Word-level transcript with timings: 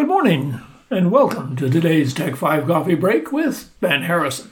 Good 0.00 0.08
morning, 0.08 0.58
and 0.88 1.12
welcome 1.12 1.56
to 1.56 1.68
today's 1.68 2.14
Tech 2.14 2.34
5 2.34 2.66
Coffee 2.66 2.94
Break 2.94 3.32
with 3.32 3.70
Ben 3.80 4.04
Harrison. 4.04 4.50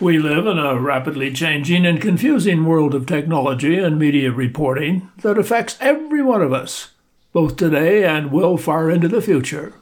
We 0.00 0.18
live 0.18 0.48
in 0.48 0.58
a 0.58 0.80
rapidly 0.80 1.32
changing 1.32 1.86
and 1.86 2.00
confusing 2.00 2.64
world 2.64 2.92
of 2.92 3.06
technology 3.06 3.78
and 3.78 4.00
media 4.00 4.32
reporting 4.32 5.12
that 5.18 5.38
affects 5.38 5.78
every 5.80 6.24
one 6.24 6.42
of 6.42 6.52
us, 6.52 6.90
both 7.32 7.54
today 7.54 8.04
and 8.04 8.32
will 8.32 8.56
far 8.56 8.90
into 8.90 9.06
the 9.06 9.22
future. 9.22 9.74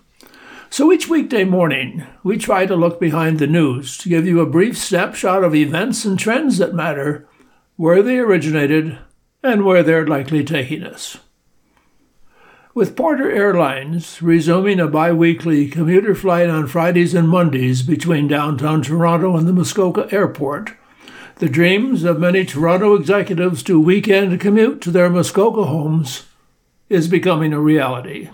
So 0.68 0.92
each 0.92 1.08
weekday 1.08 1.44
morning, 1.44 2.06
we 2.22 2.36
try 2.36 2.66
to 2.66 2.76
look 2.76 3.00
behind 3.00 3.38
the 3.38 3.46
news 3.46 3.96
to 3.96 4.10
give 4.10 4.26
you 4.26 4.40
a 4.40 4.46
brief 4.46 4.76
snapshot 4.76 5.42
of 5.42 5.54
events 5.54 6.04
and 6.04 6.18
trends 6.18 6.58
that 6.58 6.74
matter, 6.74 7.26
where 7.76 8.02
they 8.02 8.18
originated, 8.18 8.98
and 9.42 9.64
where 9.64 9.82
they're 9.82 10.06
likely 10.06 10.44
taking 10.44 10.82
us. 10.82 11.16
With 12.76 12.94
Porter 12.94 13.32
Airlines 13.32 14.20
resuming 14.20 14.80
a 14.80 14.86
bi 14.86 15.10
weekly 15.10 15.66
commuter 15.66 16.14
flight 16.14 16.50
on 16.50 16.66
Fridays 16.66 17.14
and 17.14 17.26
Mondays 17.26 17.80
between 17.80 18.28
downtown 18.28 18.82
Toronto 18.82 19.34
and 19.34 19.48
the 19.48 19.54
Muskoka 19.54 20.06
Airport, 20.12 20.74
the 21.36 21.48
dreams 21.48 22.04
of 22.04 22.20
many 22.20 22.44
Toronto 22.44 22.92
executives 22.92 23.62
to 23.62 23.80
weekend 23.80 24.38
commute 24.40 24.82
to 24.82 24.90
their 24.90 25.08
Muskoka 25.08 25.64
homes 25.64 26.26
is 26.90 27.08
becoming 27.08 27.54
a 27.54 27.60
reality. 27.60 28.28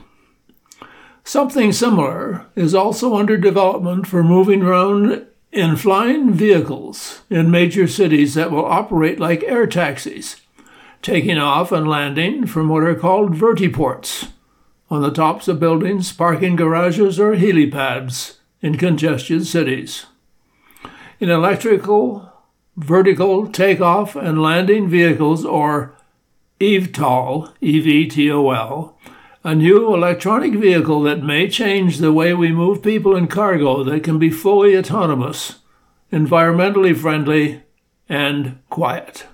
Something 1.23 1.71
similar 1.71 2.45
is 2.57 2.75
also 2.75 3.15
under 3.15 3.37
development 3.37 4.09
for 4.09 4.25
moving 4.25 4.65
around 4.65 5.25
in 5.53 5.77
flying 5.77 6.33
vehicles 6.33 7.23
in 7.31 7.49
major 7.49 7.87
cities 7.87 8.35
that 8.35 8.51
will 8.51 8.65
operate 8.65 9.21
like 9.21 9.45
air 9.45 9.69
taxis 9.69 10.41
taking 11.03 11.37
off 11.37 11.73
and 11.73 11.89
landing 11.89 12.47
from 12.47 12.69
what 12.69 12.85
are 12.85 12.95
called 12.95 13.35
vertiports 13.35 14.31
on 14.89 15.03
the 15.03 15.11
tops 15.11 15.49
of 15.49 15.59
buildings, 15.59 16.13
parking 16.13 16.55
garages, 16.55 17.19
or 17.19 17.35
helipads 17.35 18.37
in 18.61 18.79
congested 18.79 19.47
cities. 19.47 20.07
In 21.19 21.29
electrical, 21.29 22.33
vertical 22.77 23.49
takeoff 23.49 24.15
and 24.15 24.41
landing 24.41 24.89
vehicles, 24.89 25.45
or 25.45 25.97
EVTOL, 26.61 27.53
EVTOL, 27.61 28.95
a 29.45 29.55
new 29.55 29.93
electronic 29.93 30.53
vehicle 30.53 31.03
that 31.03 31.23
may 31.23 31.49
change 31.49 31.99
the 31.99 32.13
way 32.13 32.33
we 32.33 32.53
move 32.53 32.83
people 32.83 33.17
and 33.17 33.29
cargo 33.29 33.83
that 33.83 34.05
can 34.05 34.19
be 34.19 34.31
fully 34.31 34.77
autonomous, 34.77 35.57
environmentally 36.13 36.97
friendly, 36.97 37.63
and 38.09 38.59
quiet. 38.71 39.27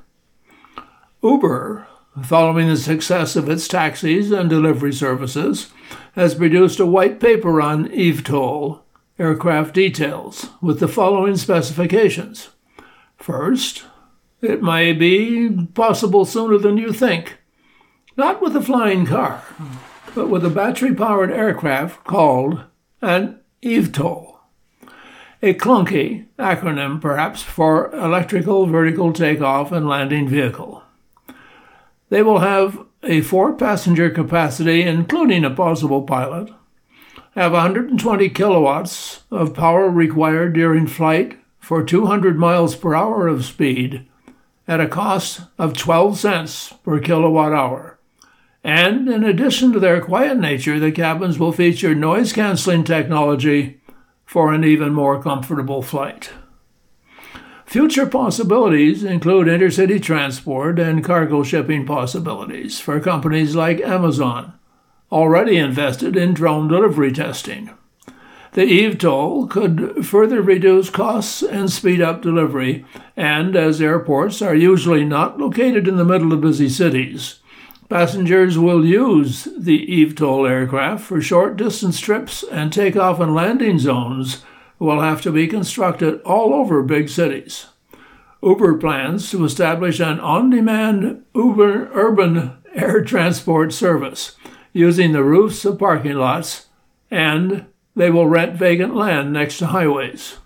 Uber, 1.23 1.87
following 2.23 2.69
the 2.69 2.77
success 2.77 3.35
of 3.35 3.49
its 3.49 3.67
taxis 3.67 4.31
and 4.31 4.49
delivery 4.49 4.93
services, 4.93 5.71
has 6.13 6.37
produced 6.37 6.79
a 6.79 6.87
white 6.87 7.19
paper 7.19 7.61
on 7.61 7.89
eVTOL 7.89 8.81
aircraft 9.19 9.75
details 9.75 10.51
with 10.61 10.79
the 10.79 10.87
following 10.87 11.37
specifications. 11.37 12.51
First, 13.17 13.85
it 14.41 14.63
may 14.63 14.93
be 14.93 15.67
possible 15.75 16.25
sooner 16.25 16.57
than 16.57 16.77
you 16.77 16.93
think. 16.93 17.39
Not 18.17 18.41
with 18.41 18.55
a 18.55 18.63
flying 18.63 19.05
car, 19.05 19.43
but 20.15 20.29
with 20.29 20.45
a 20.45 20.51
battery 20.51 20.95
powered 20.95 21.33
aircraft 21.33 22.05
called 22.05 22.63
an 23.03 23.41
eVTOL. 23.63 24.37
A 25.43 25.55
clunky 25.55 26.27
acronym, 26.39 27.01
perhaps, 27.01 27.43
for 27.43 27.93
Electrical 27.95 28.67
Vertical 28.67 29.13
Takeoff 29.13 29.73
and 29.73 29.89
Landing 29.89 30.29
Vehicle. 30.29 30.83
They 32.09 32.23
will 32.23 32.39
have 32.39 32.85
a 33.03 33.21
four 33.21 33.55
passenger 33.55 34.11
capacity, 34.11 34.83
including 34.83 35.45
a 35.45 35.51
possible 35.51 36.03
pilot, 36.03 36.51
have 37.35 37.53
120 37.53 38.29
kilowatts 38.31 39.23
of 39.31 39.55
power 39.55 39.89
required 39.89 40.55
during 40.55 40.87
flight 40.87 41.39
for 41.61 41.85
200 41.85 42.39
miles 42.39 42.75
per 42.75 42.95
hour 42.95 43.29
of 43.29 43.45
speed 43.45 44.07
at 44.67 44.81
a 44.81 44.89
cost 44.89 45.43
of 45.59 45.77
12 45.77 46.19
cents 46.19 46.75
per 46.85 46.99
kilowatt 46.99 47.53
hour. 47.53 47.99
And 48.65 49.09
in 49.09 49.25
addition 49.25 49.73
to 49.73 49.81
their 49.81 50.01
quiet 50.01 50.39
nature, 50.39 50.79
the 50.79 50.93
cabins 50.93 51.39
will 51.39 51.53
feature 51.53 51.95
noise 51.95 52.33
canceling 52.33 52.85
technology 52.85 53.81
for 54.25 54.53
an 54.53 54.65
even 54.65 54.93
more 54.93 55.23
comfortable 55.23 55.81
flight. 55.81 56.31
Future 57.69 58.07
possibilities 58.07 59.05
include 59.05 59.47
intercity 59.47 60.03
transport 60.03 60.79
and 60.79 61.05
cargo 61.05 61.43
shipping 61.43 61.85
possibilities 61.85 62.81
for 62.81 62.99
companies 62.99 63.55
like 63.55 63.79
Amazon, 63.83 64.55
already 65.13 65.59
invested 65.59 66.17
in 66.17 66.33
drone 66.33 66.67
delivery 66.67 67.13
testing. 67.13 67.69
The 68.53 68.63
eVTOL 68.63 69.51
could 69.51 70.07
further 70.07 70.41
reduce 70.41 70.89
costs 70.89 71.43
and 71.43 71.71
speed 71.71 72.01
up 72.01 72.23
delivery, 72.23 72.87
and 73.19 73.55
as 73.55 73.83
airports 73.83 74.41
are 74.41 74.55
usually 74.55 75.05
not 75.05 75.39
located 75.39 75.87
in 75.87 75.99
the 75.99 76.07
middle 76.07 76.33
of 76.33 76.41
busy 76.41 76.71
cities, 76.71 77.41
passengers 77.91 78.59
will 78.59 78.87
use 78.87 79.47
the 79.59 79.87
eVTOL 79.89 80.49
aircraft 80.49 81.05
for 81.05 81.21
short 81.21 81.59
distance 81.59 82.01
trips 82.01 82.43
and 82.45 82.73
takeoff 82.73 83.21
and 83.21 83.35
landing 83.35 83.79
zones 83.79 84.43
will 84.79 85.01
have 85.01 85.21
to 85.23 85.33
be 85.33 85.47
constructed 85.47 86.21
all 86.23 86.55
over 86.55 86.83
big 86.83 87.09
cities. 87.09 87.67
Uber 88.43 88.79
plans 88.79 89.31
to 89.31 89.45
establish 89.45 89.99
an 89.99 90.21
on 90.21 90.51
demand 90.51 91.25
Uber 91.35 91.91
urban 91.93 92.57
air 92.75 93.03
transport 93.03 93.73
service 93.73 94.37
using 94.73 95.13
the 95.13 95.25
roofs 95.25 95.65
of 95.65 95.79
parking 95.79 96.15
lots, 96.15 96.67
and 97.11 97.67
they 97.97 98.11
will 98.11 98.27
rent 98.27 98.55
vacant 98.55 98.95
land 98.95 99.33
next 99.33 99.59
to 99.59 99.67
highways. 99.67 100.39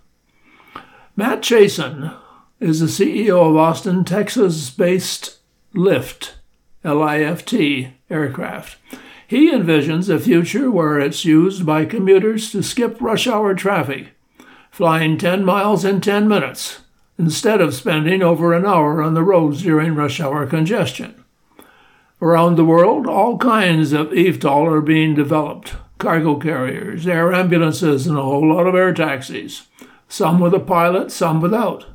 Matt 1.16 1.42
Chasen 1.42 2.16
is 2.60 2.80
the 2.80 2.86
CEO 2.86 3.50
of 3.50 3.56
Austin, 3.56 4.04
Texas 4.04 4.70
based 4.70 5.40
Lift, 5.74 6.36
L 6.82 7.02
I 7.02 7.20
F 7.20 7.44
T, 7.44 7.94
aircraft. 8.08 8.78
He 9.26 9.50
envisions 9.50 10.08
a 10.08 10.18
future 10.18 10.70
where 10.70 10.98
it's 10.98 11.24
used 11.24 11.66
by 11.66 11.84
commuters 11.84 12.50
to 12.52 12.62
skip 12.62 13.00
rush 13.00 13.26
hour 13.26 13.54
traffic 13.54 14.08
flying 14.72 15.18
10 15.18 15.44
miles 15.44 15.84
in 15.84 16.00
10 16.00 16.26
minutes 16.26 16.80
instead 17.18 17.60
of 17.60 17.74
spending 17.74 18.22
over 18.22 18.54
an 18.54 18.64
hour 18.64 19.02
on 19.02 19.12
the 19.12 19.22
roads 19.22 19.62
during 19.62 19.94
rush 19.94 20.18
hour 20.18 20.46
congestion. 20.46 21.22
Around 22.22 22.56
the 22.56 22.64
world, 22.64 23.06
all 23.06 23.36
kinds 23.36 23.92
of 23.92 24.08
eVTOL 24.08 24.72
are 24.72 24.80
being 24.80 25.14
developed 25.14 25.74
cargo 25.98 26.36
carriers, 26.36 27.06
air 27.06 27.32
ambulances, 27.32 28.06
and 28.06 28.18
a 28.18 28.22
whole 28.22 28.54
lot 28.54 28.66
of 28.66 28.74
air 28.74 28.92
taxis, 28.92 29.68
some 30.08 30.40
with 30.40 30.54
a 30.54 30.58
pilot, 30.58 31.12
some 31.12 31.40
without. 31.40 31.86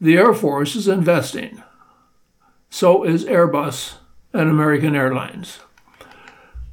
The 0.00 0.16
Air 0.16 0.32
Force 0.32 0.76
is 0.76 0.86
investing. 0.86 1.62
So 2.70 3.04
is 3.04 3.24
Airbus 3.24 3.94
and 4.32 4.48
American 4.48 4.94
Airlines. 4.94 5.58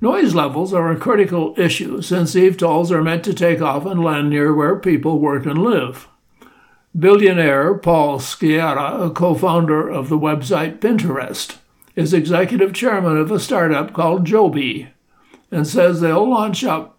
Noise 0.02 0.34
levels 0.34 0.74
are 0.74 0.90
a 0.90 0.98
critical 0.98 1.54
issue 1.58 2.02
since 2.02 2.34
eVTOLs 2.34 2.90
are 2.90 3.04
meant 3.04 3.22
to 3.26 3.34
take 3.34 3.62
off 3.62 3.86
and 3.86 4.02
land 4.02 4.30
near 4.30 4.54
where 4.54 4.78
people 4.78 5.20
work 5.20 5.46
and 5.46 5.58
live. 5.58 6.08
Billionaire 6.98 7.74
Paul 7.76 8.20
Sciarra, 8.20 9.08
a 9.08 9.10
co 9.10 9.36
founder 9.36 9.90
of 9.90 10.08
the 10.08 10.18
website 10.18 10.80
Pinterest, 10.80 11.58
is 11.98 12.14
executive 12.14 12.74
chairman 12.74 13.18
of 13.18 13.30
a 13.30 13.40
startup 13.42 13.92
called 13.92 14.24
Joby 14.24 14.90
and 15.52 15.68
says 15.68 16.00
they'll 16.00 16.30
launch 16.30 16.64
up 16.64 16.98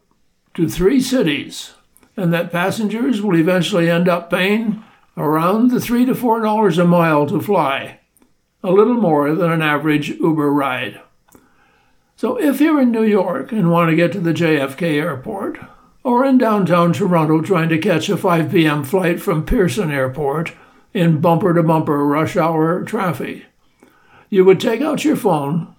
to 0.53 0.69
three 0.69 1.01
cities 1.01 1.73
and 2.19 2.35
that 2.35 2.53
passengers 2.53 3.23
will 3.23 3.37
eventually 3.37 3.89
end 3.89 4.11
up 4.11 4.29
paying 4.29 4.85
around 5.17 5.71
the 5.71 5.81
three 5.81 6.05
to 6.05 6.15
four 6.15 6.43
dollars 6.43 6.77
a 6.77 6.85
mile 6.85 7.27
to 7.29 7.41
fly, 7.41 8.01
a 8.63 8.71
little 8.71 8.95
more 8.95 9.35
than 9.35 9.51
an 9.51 9.63
average 9.63 10.11
Uber 10.11 10.53
ride. 10.53 11.01
So 12.21 12.37
if 12.37 12.61
you're 12.61 12.83
in 12.83 12.91
New 12.91 13.03
York 13.03 13.51
and 13.51 13.71
want 13.71 13.89
to 13.89 13.97
get 13.97 14.13
to 14.13 14.21
the 14.21 14.35
JFK 14.35 15.01
airport, 15.01 15.59
or 16.03 16.23
in 16.23 16.37
downtown 16.37 16.93
Toronto 16.93 17.41
trying 17.41 17.71
to 17.71 17.79
catch 17.79 18.11
a 18.11 18.17
5 18.19 18.53
p.m. 18.53 18.85
flight 18.85 19.23
from 19.23 19.47
Pearson 19.47 19.91
Airport 19.91 20.53
in 20.93 21.23
bumper 21.23 21.55
to 21.55 21.63
bumper 21.63 22.05
rush 22.05 22.37
hour 22.37 22.85
traffic, 22.85 23.47
you 24.29 24.45
would 24.45 24.61
take 24.61 24.83
out 24.83 25.03
your 25.03 25.17
phone, 25.17 25.75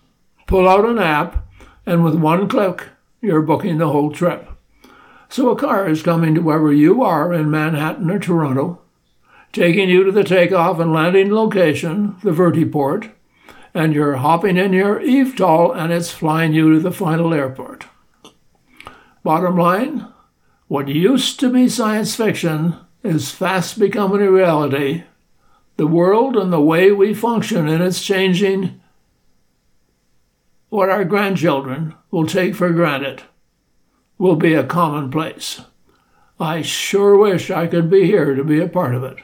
pull 0.47 0.67
out 0.67 0.83
an 0.83 0.97
app, 0.97 1.47
and 1.85 2.03
with 2.03 2.15
one 2.15 2.49
click, 2.49 2.87
you're 3.21 3.43
booking 3.43 3.77
the 3.77 3.89
whole 3.89 4.11
trip. 4.11 4.49
So 5.29 5.51
a 5.51 5.55
car 5.55 5.87
is 5.87 6.01
coming 6.01 6.33
to 6.33 6.41
wherever 6.41 6.73
you 6.73 7.03
are 7.03 7.31
in 7.31 7.51
Manhattan 7.51 8.09
or 8.09 8.17
Toronto, 8.17 8.81
taking 9.53 9.89
you 9.89 10.03
to 10.05 10.11
the 10.11 10.23
takeoff 10.23 10.79
and 10.79 10.91
landing 10.91 11.31
location, 11.31 12.15
the 12.23 12.31
vertiport, 12.31 13.11
and 13.73 13.93
you're 13.93 14.17
hopping 14.17 14.57
in 14.57 14.73
your 14.73 14.99
eVTOL 14.99 15.75
and 15.75 15.91
it's 15.93 16.11
flying 16.11 16.53
you 16.53 16.73
to 16.73 16.79
the 16.79 16.91
final 16.91 17.33
airport. 17.33 17.85
Bottom 19.23 19.57
line, 19.57 20.07
what 20.67 20.87
used 20.87 21.39
to 21.39 21.51
be 21.51 21.69
science 21.69 22.15
fiction 22.15 22.75
is 23.03 23.31
fast 23.31 23.79
becoming 23.79 24.21
a 24.21 24.31
reality. 24.31 25.03
The 25.77 25.87
world 25.87 26.35
and 26.35 26.51
the 26.51 26.61
way 26.61 26.91
we 26.91 27.13
function 27.13 27.67
in 27.67 27.81
it's 27.81 28.03
changing 28.03 28.81
what 30.69 30.89
our 30.89 31.03
grandchildren 31.03 31.95
will 32.11 32.25
take 32.25 32.55
for 32.55 32.71
granted 32.71 33.23
will 34.17 34.37
be 34.37 34.53
a 34.53 34.63
commonplace. 34.63 35.61
I 36.39 36.61
sure 36.61 37.17
wish 37.17 37.51
I 37.51 37.67
could 37.67 37.89
be 37.89 38.05
here 38.05 38.35
to 38.35 38.43
be 38.43 38.59
a 38.59 38.67
part 38.67 38.95
of 38.95 39.03
it. 39.03 39.17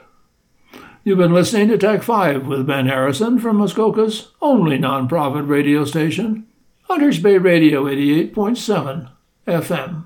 You've 1.07 1.19
been 1.19 1.33
listening 1.33 1.69
to 1.69 1.77
Tech 1.77 2.03
5 2.03 2.47
with 2.47 2.67
Ben 2.67 2.87
Harrison 2.87 3.39
from 3.39 3.59
Muskoka's 3.59 4.33
only 4.41 4.77
nonprofit 4.77 5.47
radio 5.47 5.85
station, 5.85 6.45
Hunters 6.81 7.17
Bay 7.17 7.37
Radio 7.37 7.85
88.7 7.85 9.09
FM. 9.47 10.03